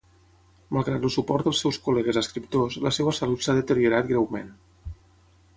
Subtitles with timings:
[0.77, 4.53] Malgrat el suport dels seus col·legues escriptors, la seva salut s'ha deteriorat greument.